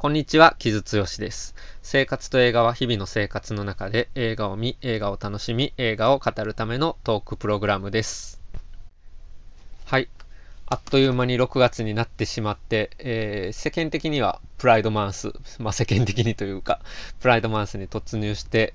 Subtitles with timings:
[0.00, 1.54] こんにちは、木津剛です。
[1.82, 8.40] 生活と映画は日々の生活の中で映画を見、映画を楽しみ、映画を語るためのトークプログラムです。
[9.84, 10.08] はい。
[10.64, 16.80] あっという間に6月になってしまって、えー、世間的にはプライドマンス、まあ世間的にというか、
[17.20, 18.72] プライドマンスに突入して、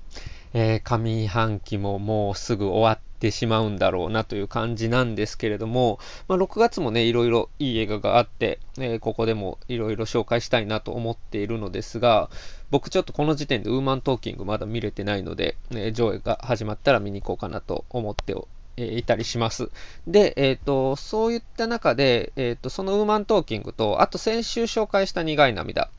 [0.54, 5.98] えー、上半期ももうすぐ終わってしまうんだろうなという感じなんですけれども、
[6.28, 12.30] まあ、6月もね、いろいろいい映画があって、えー、ここでもいろいろ紹介したいなと思っているのですが、
[12.70, 18.34] 僕ちょっとこの時点でウーマントーキングまだ見れてないので、えー、上映が始まったら見に行こうかなと思って
[18.76, 19.70] いたりします。
[20.06, 25.90] で、えっ、ー、と、そういった中で、えっ、と、そのウーマントーキングと、あと先週紹介した苦い涙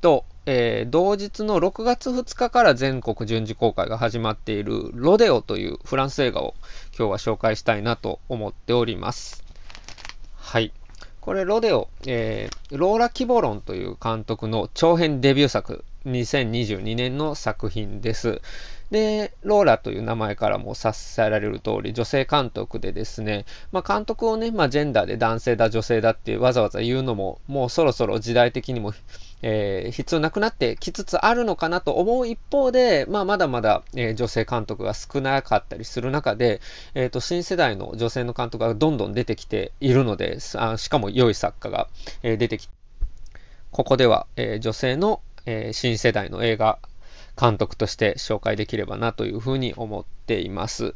[0.00, 6.54] と、えー、同日の6月2日から全国順次公開が始まっているロデオというフランス映画を
[6.98, 9.44] 今日は紹介したいなと思っております。
[10.34, 10.72] はい。
[11.20, 18.40] これ、ロデオ、えー、ローラ・キボロンという監督の長編デビュー作、2022年の作品です。
[18.90, 28.92] で、ローラという名前からも察せられる通り、女性監督でですね、まあ、監督をね、まあ、ジェンダーで男性だ、女性だってわざわざ言うのも、もうそろそろ時代的にも、
[29.42, 36.60] えー、必要なくなってきつつあるのかなと思う一方で、まあ、まだまだ、えー、女性監督が少なかったりする中で、
[36.94, 41.88] えーと、新世代の女性の監督がどんどん出てきているので、あしかも良い作家が、
[42.24, 42.72] えー、出てきて、
[43.70, 46.80] ここでは、え女性の、え新世代の映画
[47.40, 50.94] 監督として紹介できればなというふうに思っています。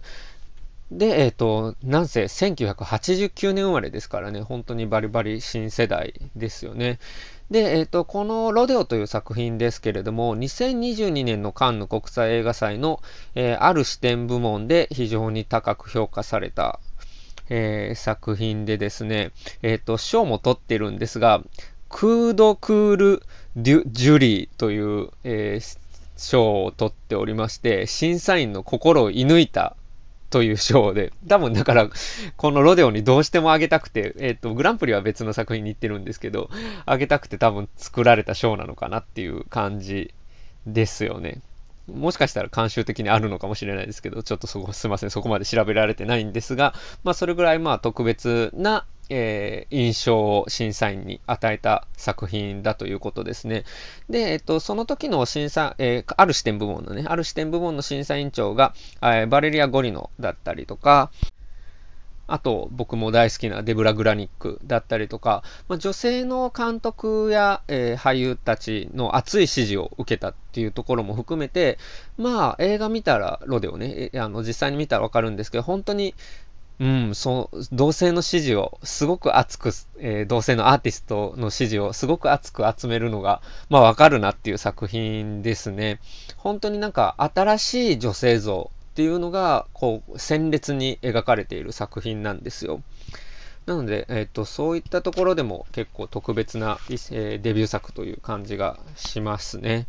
[0.91, 6.98] で、えっ、ー、と、なんせ1989年生まれですからね、本当にバリバリ新世代ですよね。
[7.51, 13.01] で、えっ、ー、と、このロデオという作品ですけれども、2022年のカンヌ国際映画祭の、
[13.34, 16.79] えー、ある視点部門で非常に高く評価された、
[17.48, 21.42] えー、作品でですね、えっ、と、賞も取ってるんですが、
[21.89, 23.23] クードクール・
[23.56, 25.79] ジュリーという、えー、
[26.17, 29.77] 賞を取っておりまして、審査員の心を射抜いた
[30.31, 31.89] という賞で、多分だから、
[32.36, 36.51] このロデオにどうしてもあげたくて、えっ、ー、と、グランプリは別の作品に行ってるんですけど、
[36.86, 40.13] あげたくて多分作られた賞なのかなっていう感じ
[40.67, 41.41] ですよね。
[41.86, 46.74] もしかしたら慣習的にあるのかもしれないですけど、ちょっとそこ、すいません、そこまで調べられてないんですが、
[47.05, 53.65] まあ、それぐらいまあ特別な、えー、印象を審査員に与えた作品だということですね。
[54.09, 61.11] で、えっと、その時の審査、えー、ある視点部門のね、ある視点部門の審査委員長が、えー、バレリア・ゴリノだったりとか、
[62.27, 71.79] あと、僕も大好きなデブラ・グラニックだったりとか、まあ、女性の監督や、えー、俳優たちの熱い支持を受けたっていうところも含めて、
[72.17, 76.15] まあ、映画見たら、ロデオね、あの実際に見たらわかるんですけど、本当に、
[76.80, 86.01] うん、そう、同性の支持をすごく熱く、えー、同性のアーティストの支持をすごく熱く集めるのが、まあわかるなっていう作品ですね。
[86.36, 92.83] 本当になんか新しい女性像っていうのが、こう、鮮烈に描かれている作品なんですよ。
[93.67, 99.86] なので、えっ、ー、と、そういったところでも結構特別な、えー、デビュー作という感じがしますね。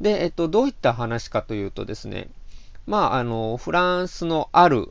[0.00, 2.28] で、えっ、と、どういった話かというとですね、
[2.86, 4.88] まあ、あの、フランスのある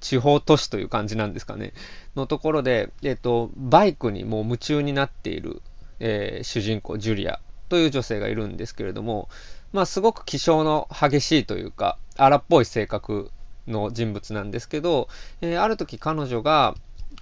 [0.00, 1.72] 地方都市という感じなんですかね、
[2.14, 5.62] のところで、えっ、と、バイクにもう夢中になっている、
[5.98, 9.28] え主人公、ジュリアという女性がいるんですけれども、
[9.72, 13.30] まあ、すごく気性の激しいというか、荒っぽい性格
[13.66, 15.08] の人物なんですけど、
[15.40, 16.74] えー、ある時彼女が、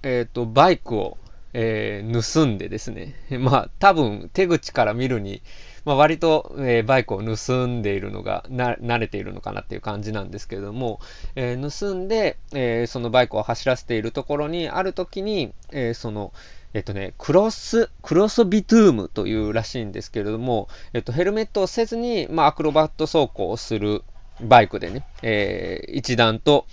[0.03, 1.17] えっ、ー、と、バイクを、
[1.57, 5.41] えー、盗んでですね、 まあ、多分手口から見るに、
[5.85, 10.99] まあ、割と、えー、バイクを盗んでいるのが慣れているのかなっていう感じなんですけれども、
[11.35, 16.33] えー、盗んで、え、そのバイクを走らせているところに、ある時に、えその、
[16.73, 24.03] えっとね、クロス、クロスビトゥームというらしいんですけれども、えっと、ヘルメットをせずに、まあ、アクロバット走行をする
[24.41, 26.65] バイクでね、えー、一段と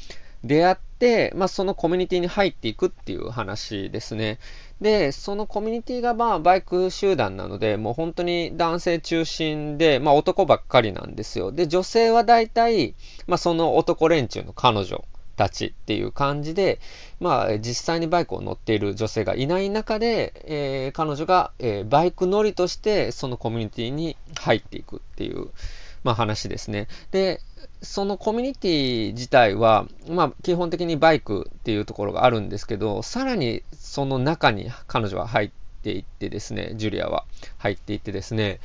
[0.42, 0.91] 出会って、
[1.34, 4.38] まあ、そのコミュニティに入っていくっていう話ですね。
[4.80, 11.52] で、そのコミュニティがまあバイク集団なので、もう本当に男性中心で、まあ男ばっかりなんですよ。
[11.52, 12.94] で、女性は大体、
[13.26, 15.04] まあその男連中の彼女
[15.36, 16.78] たちっていう感じで、
[17.20, 25.48] まあ、実際にバイクを乗っている女性がいない中で、えー、彼女が、えー、バイク乗りとしてそのコミュニティに入っていくっていう、
[26.04, 26.88] まあ、話ですね。
[27.10, 27.40] で、
[27.82, 35.50] そのコミュニティ自体は、まあ、基本的にバイクっていうところがあるんですけど、さらにその中に彼女は入っ
[35.82, 37.24] ていってですね、ジュリアは
[37.58, 38.60] 入っていってですね、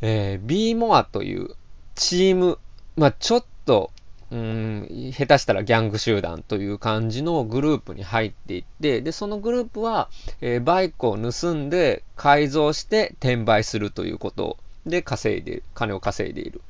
[0.00, 1.50] えー、B モアという
[1.94, 2.58] チーム、
[2.96, 3.90] まあ、ちょっと
[4.30, 10.08] うん、下手したらギャング集団という感じのグループに入っていって、で、そのグループは、
[10.40, 16.60] えー、バイクを盗んで改造して転売するということで稼いで、金を稼いでいる、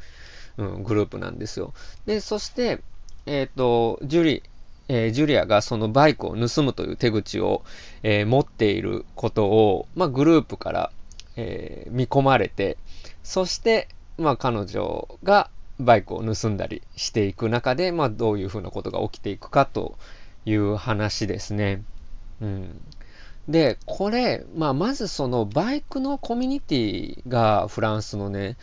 [0.58, 1.74] うん、グループなんですよ。
[2.06, 2.80] で、そして、
[3.26, 4.42] えっ、ー、と、ジュリ、
[4.88, 7.62] えー、ジュリアがそのバイクを盗むという手口を、
[8.02, 10.92] えー、持っていることを、まあ、グループから、
[11.36, 12.78] えー、見込まれて、
[13.22, 13.88] そして、
[14.18, 19.98] まあ、彼女がバイクを盗んだりしていく中で、まあ、どういうふうなことが起きていくかと
[20.46, 21.82] いう話ですね。
[22.40, 22.80] うん。
[23.48, 28.56] で、これ、まあ、まずそのバイクのコミュニティがフランスのね、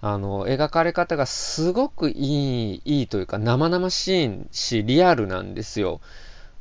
[0.00, 6.00] あの、描かれ方がすごくいい、いいというか生々しいし、リアルなんですよ。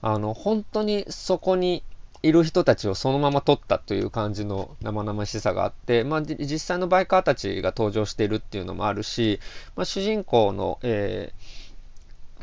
[0.02, 1.84] あの、本当にそこに
[2.24, 9.40] いる人たちをそのまま撮ったという感じの生々しさがあって、まあ、実際のバイカーたちが登場しているっていうのもあるし、
[9.76, 11.67] まあ、主人公の、えー、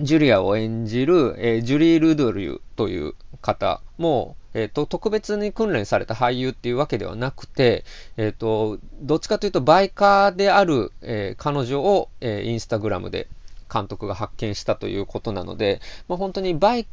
[0.00, 7.84] ジュリアを演じる、えー、ジュリー・ルドリュという方も、えっ、ー、と、特別に訓練された俳優っていうわけではなくて、
[8.16, 13.28] えっ、と、どっちかというとバイカーである、え彼女を、えインスタグラムで
[13.72, 16.86] 監督が発見したということなので、まあ、本当にバイ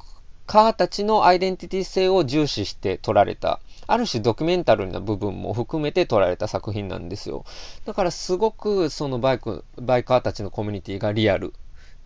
[0.46, 7.46] カーたちのアイデンティティ性を重視して撮られた、ある種ドキュメンタルな部分も含めて撮られた作品なんですよ。
[7.86, 11.54] だからすごくそのバイク、バイカーたちのコミュニティがリアル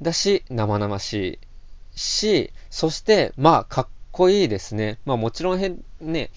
[0.02, 1.40] だし、生々し
[1.96, 5.00] いし、そしてまあかっこいいですね。
[5.06, 6.30] まあもちろんへ、ね、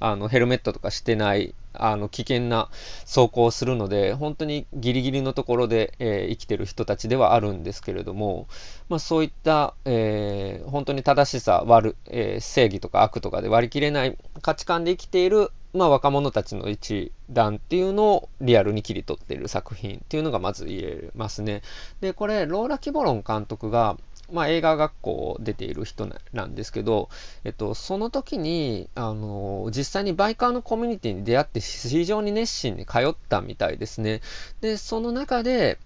[0.00, 2.68] あのヘルメットとかしてないあの危険な
[3.02, 8.48] 走行をするので、本当にギリギリのところで、えー、生きてる人たちではあるんですけれども、
[8.88, 21.62] まあ、そういった、えー、本当に正しさ、悪、えー、正義とか悪とかで割り切れない価値観で生きている、まあ、若者たちの一団っていうのをリアルに切り取っている作品っていうのがまず言えますね。
[22.00, 23.96] で、これ、ローラ・キボロン監督が、
[24.32, 27.08] まあ、映画学校を出ている人なんですけど、
[27.44, 34.20] えっと、その時に、あの、実際にバイカーのコミュニティに出会って非常に熱心に通ったみたいですね。
[34.60, 35.78] で、その中で、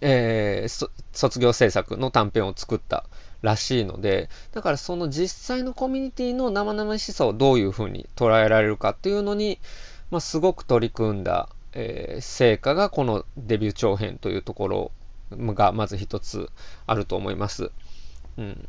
[0.00, 3.04] えー、卒業制作の短編を作った
[3.42, 9.58] らしいので、だからその実際のコミュニティの生々しさをどういうふうに捉えられるかっていうのに、
[10.10, 14.92] まあ、すごく取り組んだ、えー、成果がこのデビュー長編というところ
[15.30, 16.50] がまず一つ
[16.86, 17.70] あると思います。
[18.36, 18.68] うん。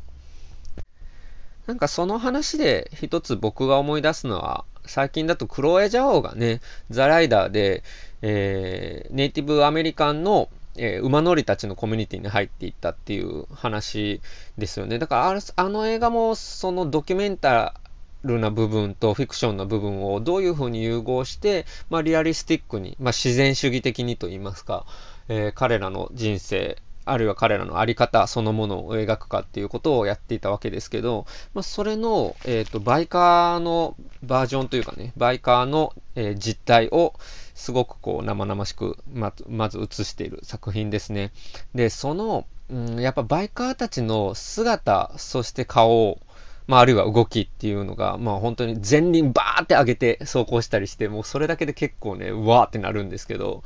[1.68, 6.60] なんかその話で一つ僕が思い出すのは、最近だとクロエ・ジャオがね、
[6.90, 7.84] ザ・ライダーで、
[8.22, 14.22] えー、ネイティブアメリカンの、えー、馬乗りたちのコミュニティに入っていったっていう話
[14.58, 15.00] ですよね。
[15.00, 17.76] だからあの映画もそのドキュメンタ
[18.24, 24.86] ルな部分とフィクションな部分をどういうふうに融合して、まあ、リアリスティックに、まあ、自然主義的にと言いますか、
[25.28, 37.14] えー、彼らの人生、あるいは彼らの在り方そのものを描くかっていうことをやっていたわけですけど、まあ、それの、えっ、ー、と、バイカーのバージョンというかね、バイカーの、えー、実態を
[37.56, 41.32] すごくこう生々しくままず映している作品ですね。
[41.76, 46.20] で、その、うん、やっぱバイカーたちの姿、そして顔、
[46.68, 53.64] まあ、あるいは動きっていうのが、まあ、本当に前輪バーって上げて走行したりして、もうそれだけで結構ね、うわーってなるんですけど、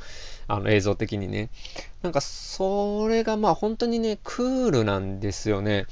[0.48, 1.50] あの映像的にね。
[2.02, 5.86] なんかそれがまあ本当にね、クールなんですよね。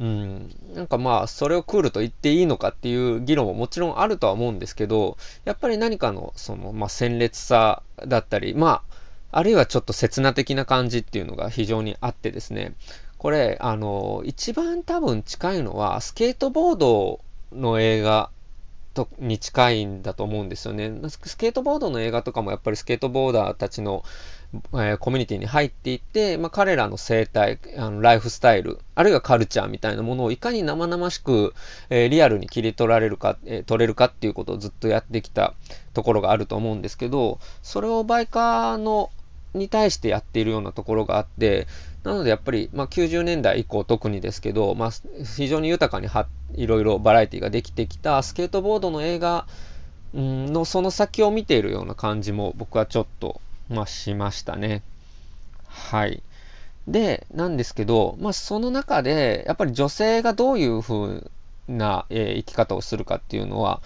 [0.00, 0.50] うん。
[0.74, 8.92] なんかまあ、それをクールと言っていいのかっていう議論ももちろんあるとは思うんですけど、やっぱり何かの、その、まあ、鮮烈さだったり、まあ、
[9.30, 12.74] あるいはちょっと刹那的な感じっていうのが非常にあってですね、
[13.22, 17.20] これ、あの、一番多分近いのは、スケートボード
[17.52, 18.30] の映画
[18.94, 20.90] とに近いんだと思うんですよね。
[21.08, 24.02] スケートボードの映画とかもやっぱりスケートボーダーたちの、
[24.72, 31.54] えー、コミュニティに入っていって、まあ、彼らの生態、あのライフスタイル、あるいはカルチャーみたいなものをいかに生々しく、
[31.90, 35.54] えー、リアルに切り取られるか、えー、取れるかっていうことをずっとやってきた
[35.94, 39.10] ところがあると思うんですけど、それをバイカーの
[39.54, 41.66] に対してやっているようなところがあって、
[42.04, 44.90] なのでやっぱり、まあ、90年代以降特にですけど、まあ、
[45.36, 46.08] 非常に豊かに
[46.54, 49.46] いろいろバラエティができてきたスケートボードの映画
[50.14, 54.82] のその先を見ているような感じも僕はちょっと、まあ、しましたね。
[55.68, 56.22] はい。
[56.88, 61.30] で、なんですけど、まあ、その中で、やっぱり女性がどういう風
[61.68, 63.80] な、えー、生き方をするかっていうのは、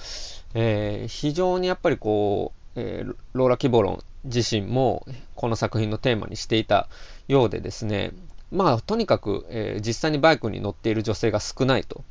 [0.54, 6.88] えー、非常にやっぱりこう、えー、ローラ・キボロン自身もこの作品のテーマにしていた
[7.28, 8.12] ようでですね、
[8.50, 12.04] まあ、とにかく、えー、実際にバイクに乗っている女性が少ないと。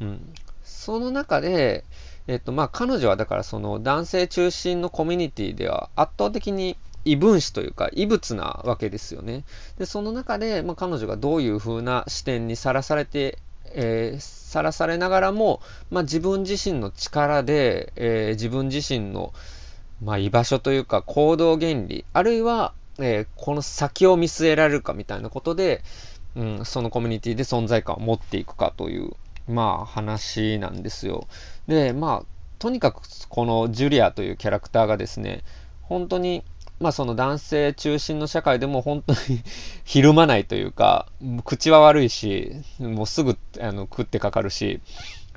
[0.00, 0.32] うん、
[0.64, 1.84] その中で、
[2.26, 9.44] えっ、と、まあ、彼女はだからその男性中心のコミュニティでは圧倒的に、異分子というか異物なわけですよね。
[9.78, 13.38] で、その中で、まあ、彼女がどういう風な視点にさらされて、
[13.72, 15.60] えー、されながらも、
[15.90, 19.32] まあ、自分自身の力で、えー、自分自身の、
[20.02, 25.82] まあ、居場所というか行動原理、あるいは、えー、この先を見据えられるかみたいなことで、
[26.34, 29.12] うん、そのコミュニティで存在感を持っていくかという、
[29.48, 31.26] まあ、話なんですよ。
[31.66, 32.26] で、まあ、
[32.58, 35.44] とにかくこのジュリアというキャラクターがですね、
[35.82, 36.44] 本当に、
[36.78, 39.40] まあその男性中心の社会でも本当に
[39.84, 41.06] ひるまないというか、
[41.44, 44.80] 口は悪いし、もうすぐあの食ってかかるし、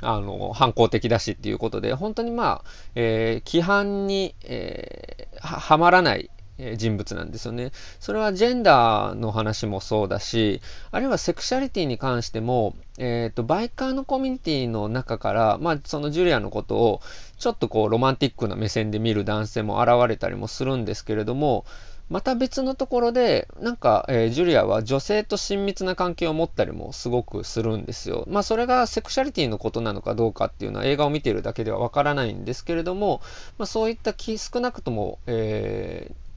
[0.02, 6.30] あの、反抗的だしっていうことで、本当にまあ、えー、規範に、えー、はまらない
[6.76, 7.72] 人物なんですよね。
[8.00, 17.02] それはジェンダーの話もそうだし、あるいはセクシャリティに関しても、えっ、ー、と、バイカーのコミュニティの中から、まあ、そのジュリアのことを、
[17.38, 21.66] ちょっとこう、ロマンティックな目線で見る男性も現れたりもするんですけれども、
[22.10, 28.26] また別のところで、なんか、えー、ジュリアは女性と親密な関係を持ったりもすごくするんですよ。
[28.28, 33.22] まあ、それがセクシャリティのことなのかどうかっていうのは映画を見てるだけではわからないんですけれども、
[33.58, 36.30] まあ、そういった気、少なくとも、えー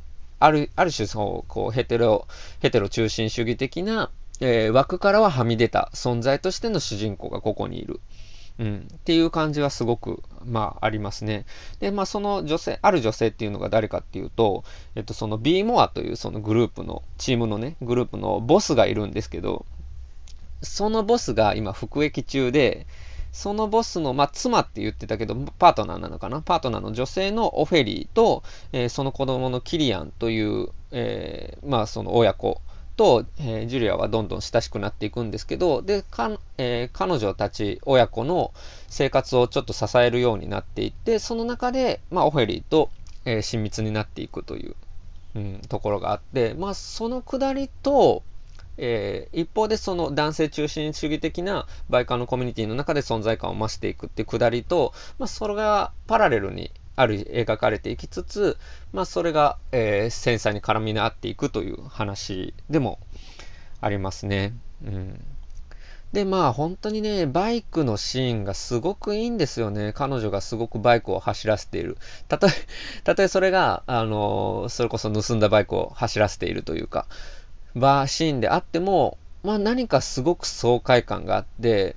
[0.43, 2.27] ある、ある種その、こう、ヘテロ、
[2.59, 4.11] ヘテロ中心主義的な、
[4.41, 8.01] えー、枠からははみ出た存在としての主人公がここにいる。
[8.59, 11.47] うん、っていう感じはすごく、まあ、ありますね。
[11.81, 19.65] で、まあ、その女性、ある女性っていうのが誰かっていうと、えっと、その B モアというそのグループの、チームのね、グループのボスがいるんですけど、
[20.61, 22.87] そのボスが今服役中で、
[23.33, 26.43] そのボスの、まあ、妻って言ってたけど、パートナーなのかな？
[26.43, 28.43] パートナーの女性のオフェリーと、
[28.73, 32.61] えー、その子供のキリアンという、えー、まあ、その親子
[32.97, 38.53] と、えー、ジュリアはどんどん親しくなっていくんですけど、で、かえ彼女たち親子の
[38.89, 42.91] 生活をちょっと支えるようになっていって、その中で、まあ、オフェリーと、
[43.25, 44.75] え親密になっていくという、
[45.37, 48.23] うん、ところがあって、まあ、そのくだりと、
[48.79, 58.59] えー、一方でその男性中心主義的なバイカーのコミュニティの中で存在感を増していくっていうくだりと、まあ、それがパラレルにある描かれていきつつ、
[58.93, 62.99] まあ、それが、えー、繊細に絡み合っていくという話でも
[63.81, 64.55] ありますね。
[64.85, 65.21] うん。
[66.13, 69.93] で、まあ本当にね、バイクのシーンがすごくいいんですよね。
[69.95, 71.97] 彼女がすごくバイクを走らせている。
[72.29, 72.51] たとえ、
[73.03, 77.07] たとえそれが、あの、それこそ盗んだバイクを走らせているというか、
[77.75, 81.97] バーシーンであっても、まあ何かすごく爽快感があって、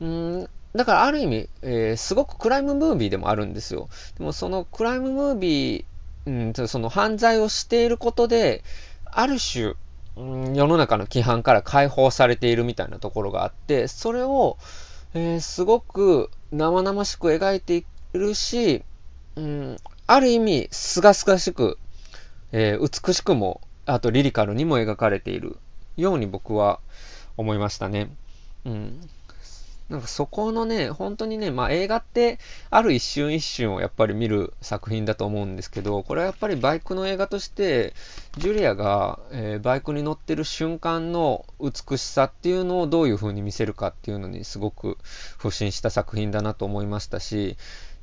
[0.00, 3.88] うん、だからある意味、えー、すごくクライムムービーでもあるんですよ。
[4.18, 5.84] でもそのクライムムービー、
[6.26, 8.62] うん、その犯罪をしていることで、
[9.04, 9.74] ある種、
[10.16, 14.56] うん、世の中の規範から解放されているみたいなところがあって、それを、
[15.14, 18.82] えー、すごく生々しく描いているし、
[19.36, 19.76] うん、
[20.06, 21.78] ある意味、すがすがしく、
[22.52, 25.56] えー、美しくもあとリリカルにも描かれている
[25.96, 26.80] ように僕は
[27.36, 28.10] 思いましたね。
[28.64, 29.08] うん。
[29.88, 32.38] なんかそこのね、本当にね、まあ映画って
[32.70, 37.94] ある一瞬一瞬をやっぱり見る作品だと思うんですけど、これはやっぱりバイクの映画として、
[38.38, 44.96] ジュリアが、えー、バイクに乗ってる瞬間の美しさっていうのをどういう風に見せるかっていうのにすごく
[45.36, 47.56] 不審した作品だなと思いましたし、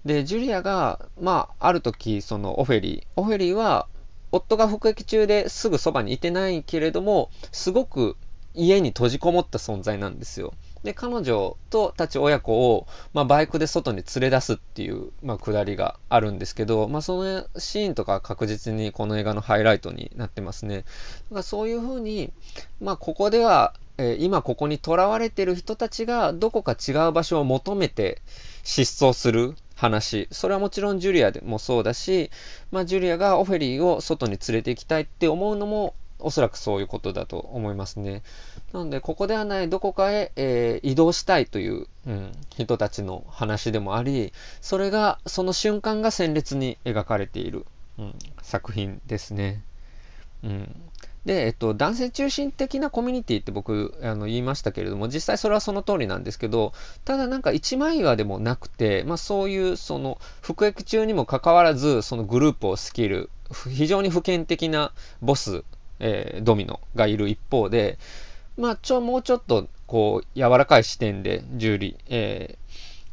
[0.06, 3.88] で、ジュリアが、まあ、ある時、そのオフェリー、オフェリーは、
[4.32, 8.16] 夫が服役中ですぐそばにいてないけれども、すごく
[8.54, 10.54] 家に閉じこもった存在なんですよ。
[10.84, 20.78] で、彼女とたち親子を、まあ、バイクで外に連れ出すっていう、まあ、くだりがあるんですけど、まあ、そのシーンとか確実にこの映画のハイライトになってますね。
[20.78, 20.88] だか
[21.36, 22.32] らそういうふうに、
[22.80, 28.22] まあ、ここでは、えー、今ここに囚われてる人たちがどこか違う場所を求めて
[28.64, 30.30] 失踪する話。
[30.32, 32.32] それはもちろんジュリアでもそうだし、
[32.72, 38.24] まあ、ジュリアがオフェリーを外に連れて行きたいって思うのも、おそらくそういうことだと思いますね。
[38.74, 47.66] なので、ここではないどこかへ、えー、移動したいという、うん、人たちの話でもあり、それが、その瞬間が鮮烈に描かれている、
[47.98, 49.64] うん、作品ですね。
[50.44, 50.76] うん、
[51.26, 56.74] で、えっと、男性中心的なコミュニティって僕あの言いましたけれども、実際それはその通りなんですけど、
[57.06, 63.30] ただなんか一枚岩でもなくて、まあそういうその服役中にもかかわらず、そのグループをスキル、
[63.70, 65.64] 非常に普遍的なボス、
[66.00, 67.98] えー、ドミノがいる一方で、
[68.58, 72.58] まあちょ、もうちょっとこう柔らかい視点でジュリ、え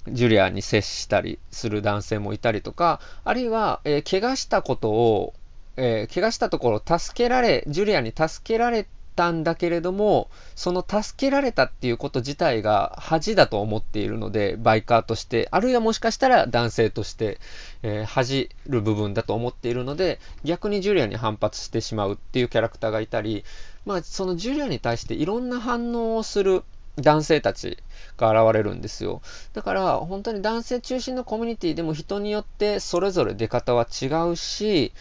[0.07, 5.35] ー、ジュリアに接したりする男性もいたりとか、あるいは、えー、怪我したことを
[5.79, 17.41] えー、怪我したところを助けられ、ジュリアに助けられてたんだけれども、その助けられたっていうこと自体が恥だと思っているので、バイカーとして、あるいはもしかしたら男性として、
[17.83, 23.45] えー、恥る部分だと思っているので、逆にジュリアに反発してしまうっていうキャラクターがいたり、
[23.87, 26.63] まあ、そのジュリアに対していろんな反応をする
[26.97, 27.79] 男性たち
[28.17, 29.21] が現れるんですよ。
[29.53, 34.93] だから本当に男性中心のコミュニティでも人によってそれぞれ出方は違うし、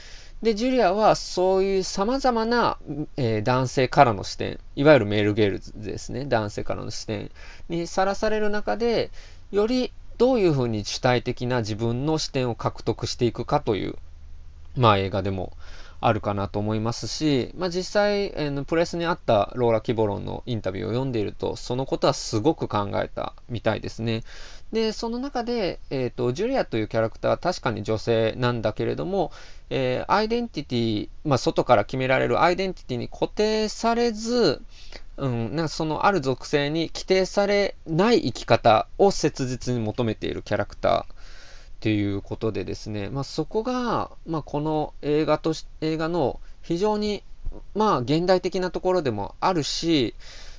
[0.42, 2.78] で、ジュリアはそういう様々な、
[3.18, 7.32] えー、男性からの視点、いわゆるメールゲールズですね、男性からの視点
[7.70, 9.12] にさらされる中で、
[9.52, 13.96] よりどういうふうに主体的な自分の視点を獲得していくかという、
[14.76, 15.54] まあ映画でも
[16.08, 24.24] あるかなと思いますし、まあ、実際、えー、プレスにあったローラ・キボロンのインタビューを読んでいると、そのことはすごく考えたみたいですね。
[24.72, 29.32] で、その中で、えっ、ー、と、ジュリアというキャラクターは確かに女性なんだけれども、
[29.72, 34.62] えー、アイデンティティ、まあ、外から決められるアイデンティティに固定されず、
[35.18, 41.15] うん、なんかそのある属性に規定されない生き方を切実に求めているキャラクター
[41.76, 47.24] っていうことでですね、まあ、そこが、まあ、この映画とし、映画の非常に、
[47.74, 50.16] まあ、現代的なところでもあるし、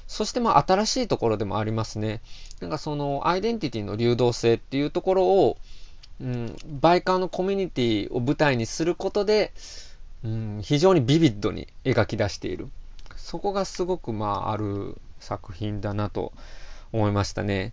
[0.06, 2.20] そしてまあ新しいところでもありますね。
[2.60, 5.56] なんかそのアイデンティティの流動性っていうところを、
[6.20, 9.52] うん、バイカーのコミュニティを舞台にすることで、
[10.24, 12.68] うん、非常にビビッドに描き出している。
[13.16, 16.32] そこがすごくまあある作品だなと
[16.92, 17.72] 思いましたね。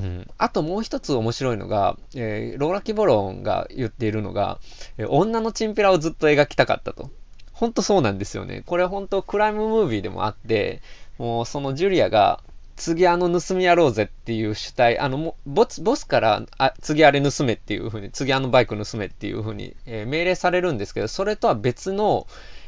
[0.00, 4.58] うん、あともう一つ面白いのが、えー、ローラ・キボロンが言っているのが、
[4.98, 7.10] えー、女のチンピラをずっと描きたかったと。
[7.52, 8.62] ほんとそうなんですよね。
[8.66, 10.82] これは本当クライムムービーでもあって、
[11.16, 12.40] もうそのジュリアが、
[12.76, 22.26] 次あの盗みやろうぜっていう主体、あの、ボス、ボスから、あ、次あれ盗めっていうふうに、次あのバイク盗めっていうふうに、えー、命令されるんですけど、それとは別の、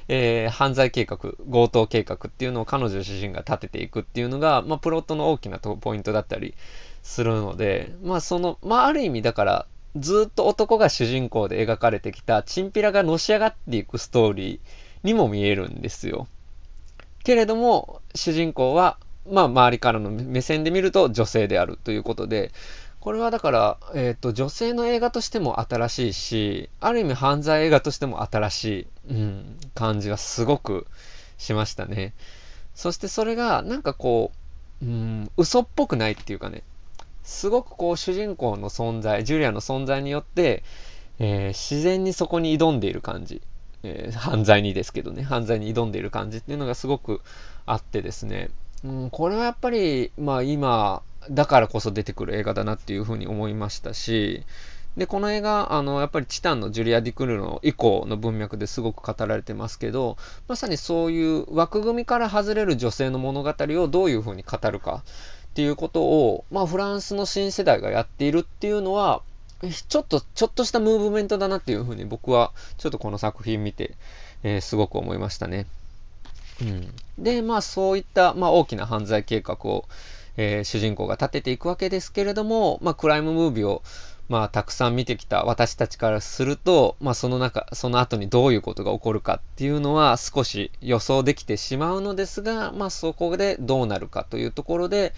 [0.09, 1.19] えー、犯罪計画、
[1.51, 6.55] 強盗計画っていうのを彼女自身が立てていくっていうのが、まあ、プロットの大きなポイントだったり
[7.03, 14.59] するので、まあ、その、まあ、ある意味だから、ずっと男が主人公で描かれてきた、チンピラがのし上がっていくストーリー
[15.03, 16.29] にも見えるんですよ。
[17.25, 18.99] けれども、主人公は、
[19.31, 22.53] まあ、周りからの目線で見ると女性であるということで、
[23.01, 30.87] これはだから、えっ、ー、と、女性の映画としても新しいし、ある意味犯罪映画としても新しい、うん、感じはすごく
[31.39, 32.13] しましたね。
[32.75, 34.33] そしてそれが、なんかこ
[34.83, 36.63] う、うん、嘘っぽくないっていうかね、
[37.29, 40.65] すごくこう、主人公の存在、ジュリアの存在によって、
[41.19, 43.43] えー、自然にそこに挑んでいる感じ。
[43.83, 47.21] えー、犯罪にですけどね、犯罪に挑んでいる感じっていうのがすごく
[47.67, 48.49] あってですね、
[48.83, 54.45] うん、これはやっぱり、まあ今、だからこそ出てくる映画だなっていうふうに思いましたし、
[54.97, 60.17] で、この映画、あの、やっぱりチタンのジュリア・ディクルの以降の文脈ですごく語られてますけど、
[60.49, 65.05] まさにそういう枠組みから外れる女性の物語をどういうふうに語るか。
[65.59, 69.23] っていうことを、まあ、フランスの新世代がやっているっていうのは、
[69.89, 73.97] ちょっと、ちょっとしたムーブメントだなっていうふうに僕は、ちょっとこの作品見て、
[74.45, 75.67] えー、すごく思いましたね。
[76.63, 76.95] うん。
[77.19, 79.89] で、まあそういった、まあ大きな犯罪計画を、
[80.37, 83.83] えー、主人公が立てていくわけですけれども、まあクライムムービーを、
[84.29, 95.15] まあたくさん見てきた私たちからすると、まあその中、その後にどういうことが起こるかっていうのは少し予想できてしまうのですが、まあそこでどうなるかというところで、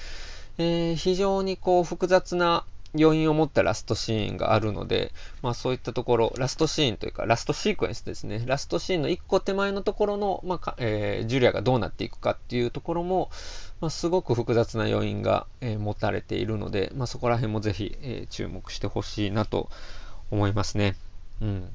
[0.58, 2.64] えー、非常にこう複雑な
[2.98, 8.42] 余韻を持ったラストシーンがあるので、まあそういったところ、ラストシーンというか、ラストシークエンスですね。
[8.46, 13.30] ラストシーンの一個手前のところの、まあ、えー、ジュリアがどうなっていくかっていうところも、
[13.80, 19.68] まあ、すごく複雑な余韻が、えー、持たれているので、まあそこら辺もぜひ、えー、注目してほしいなと
[20.30, 20.96] 思いますね。
[21.40, 21.68] うん。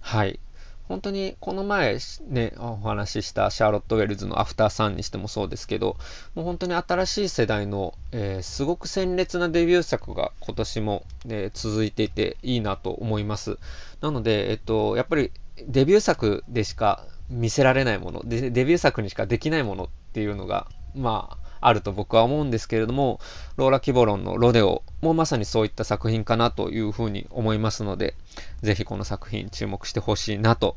[0.00, 0.40] はい。
[0.88, 1.98] 本当にこの前
[2.28, 5.96] ね、お話ししたシャーロット・ウェルズのアフターサンにしてもそうですけど、
[6.34, 13.58] もう本当に新しい世代の、えー、すごく鮮烈なデビュー作が今年も、ね、続いていていいなと思います。
[14.00, 15.30] なので、えっと、やっぱり
[15.66, 23.20] デビュー作でしか見せられないもので、デビュー作にしかできないものっていうのが、まあ、あると僕は思うんですけれども、
[23.56, 28.14] ローラ・キボロンのロデオもまさにそういった作品かなというふうに思いますので、
[28.62, 30.76] ぜひこの作品注目してほしいなと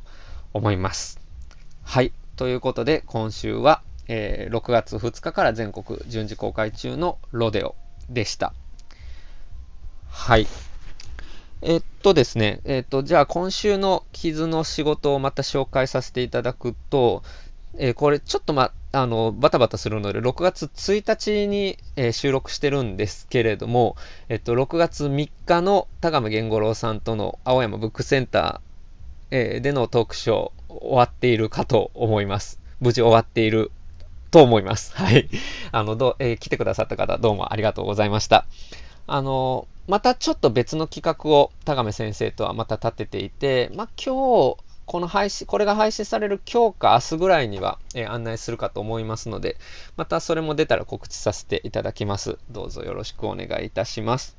[0.54, 1.20] 思います。
[1.84, 2.12] はい。
[2.36, 7.76] ということで、今週は、えー、6月2日から全国順次公開中のロデオ
[8.10, 8.54] でした。
[10.10, 10.48] はい。
[11.62, 17.22] えっとですね、えっと、じゃあ今週の傷の仕事をまた紹介させていただくと、
[17.77, 23.95] えー、これちょっとま、あの、バタバタするので、6月1日に、えー、収録してるんですけれども、
[24.29, 32.60] えっと、6月3日の田亀源五郎さんとの青山ブックセンター、えー、でのトークショー終わっているかと思います。
[32.81, 33.71] 無事終わっている
[34.31, 34.93] と思います。
[34.97, 35.29] はい。
[35.71, 38.45] あの、どえー、来てくださった方、どうもありがとうございました。
[39.07, 44.57] あの、またちょっと別の企画を田亀先生とはまた立てていて、まあ、今日、
[44.91, 49.56] この配信、これが配信される今日か明日ぐらいには、えー、案内するかと思いますので、
[49.95, 52.38] またそれも出たら告知させていただきます。
[52.49, 54.36] どうぞよろしくお願いいたします。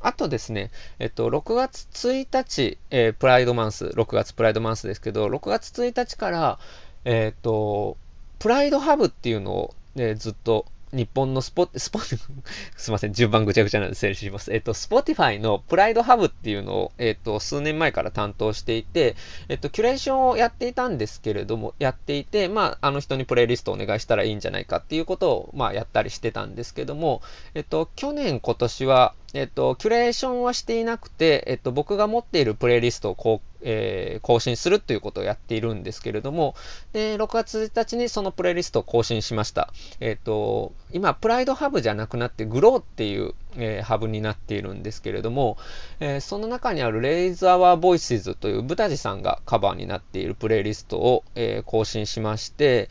[0.00, 6.58] あとですね、えっと、6月1日、えー、 Pride Month、6月 Pride Month ですけど、6月1日から、
[7.06, 7.96] えっと、
[8.40, 14.52] Pride Hub っていうのを、ね、ずっと日本のスポ、スポ、 すいません、順番ぐちゃぐちゃなんで整理します。
[14.52, 19.16] えっと、 Spotify の Pride Hub っていうのを、えっと、数年前から担当していて、
[19.48, 27.22] えっと、キュレーションをやっていたんですけれども、やっていて、まあ、あの人にプレイリストをお願いしたらいいんじゃないかっていうことを、まあ、やったりしてたんですけども、
[27.54, 36.54] えっと、去年、今年は、えっと、キュレーションはしていなくて、えっと、僕が持っているプレイリストをこう、えー、更新するということをやっているんですけれども、
[36.92, 39.72] で6月1日にそのプレイリストを更新しました。
[39.98, 45.58] えっ、と、今、プライドハブじゃなくなって、グローっていう、えー、ハブになっているんですけれども、
[45.98, 52.88] えー、その中にあるレイズ・アワー・ボイスズというブタジさんがカバーになっているプレイリストを、え更新しまして、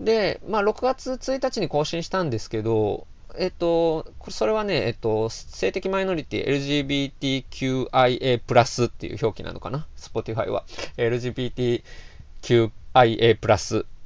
[0.00, 7.18] で、まあ、6月1日に更新したんですけど、えっと、それはね、えっと、性的マイノリティ
[7.50, 10.64] LGBTQIA+, っていう表記なのかな ?Spotify は。
[10.96, 11.82] LGBTQIA+,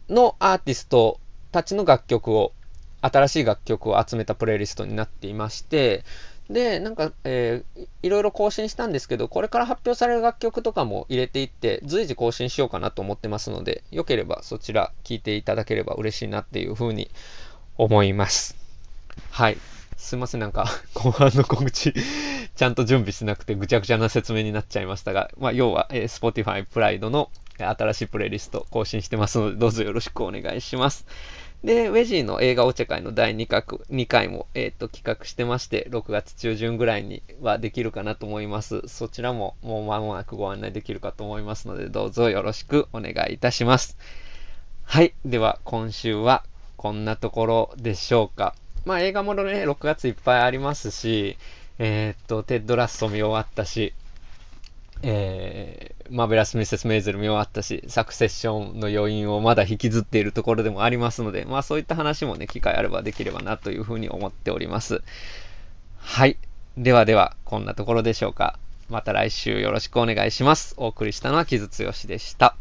[0.08, 1.20] のアーティスト
[1.52, 2.52] たちの楽曲を、
[3.00, 6.04] 新しい楽曲を集めたプレイリストになっていまして、
[6.50, 17.10] で、なんか、えー、いろいろ更新したんですけど、これから発表される楽曲とかも入れていって、随時更新しようかなと思ってますので、よければそちら聞いていただければ嬉しいなっていうふうに
[17.76, 18.57] 思います。
[19.30, 19.58] はい。
[19.96, 21.92] すいません、なんか、 後半の告知
[22.56, 31.06] ちゃんと準備しなくてぐちゃぐちゃな説明になっちゃいましたが、まあ、要は、えー、Spotify プライドの新しいプレイリスト更新してますので、どうぞよろしくお願いします。
[31.64, 38.82] で、ウェジーの映画お茶会の第2回 ,2 回も、えーと、企画してまして、6月中旬ぐらいにはできるかなと思います。
[38.86, 43.98] そちらももう間もなくご案内できるかと思いますので、どうぞよろしくお願いいたします。
[44.84, 45.14] はい。
[45.24, 46.44] では、今週は
[46.76, 48.54] こんなところでしょうか。
[48.88, 51.36] まあ映画ものね、6月いっぱいありますし、
[51.78, 53.92] えー、っと、テッドラスト見終わったし、
[55.02, 65.02] えー、マーベラス・ミセス・メイゼル見終わったし、サクセッションの余韻をまだ引きずっているところでもありますので、まあそういった話もね、機会あればできればなというふうに思っております。
[65.98, 66.38] はい。
[66.78, 68.58] ではでは、こんなところでしょうか。
[68.88, 70.74] また来週よろしくお願いします。
[70.78, 72.56] お送りしたのは木津剛でした。